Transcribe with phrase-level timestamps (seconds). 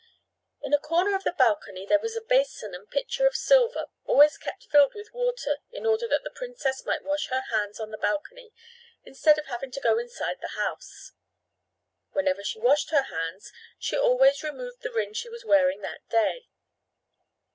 [0.63, 4.35] In a corner of the balcony there was a basin and pitcher of silver always
[4.35, 7.99] kept filled with water in order that the princess might wash her hands on the
[7.99, 8.51] balcony
[9.03, 11.11] instead of having to go inside the house.
[12.13, 16.47] Whenever she washed her hands she always removed the ring she was wearing that day.